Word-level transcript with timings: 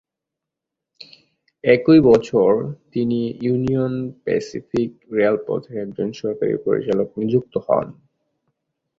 একই 1.63 1.99
বছর 2.01 2.49
তিনি 2.91 3.19
ইউনিয়ন 3.41 3.93
প্যাসিফিক 4.23 4.89
রেলপথের 5.13 5.75
একজন 5.77 6.09
সরকারি 6.13 6.53
পরিচালক 6.65 7.07
নিযুক্ত 7.17 7.53
হন। 7.65 7.87